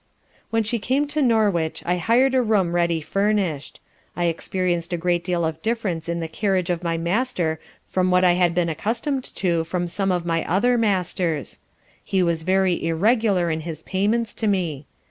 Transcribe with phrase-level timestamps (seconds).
[0.49, 3.79] When she came to Norwich I hired a room ready furnished.
[4.15, 8.23] I experienced a great deal of difference in the carriage of my Master from what
[8.23, 11.59] I had been accustomed to from some of my other Masters.
[12.03, 14.87] He was very irregular in his payments to me.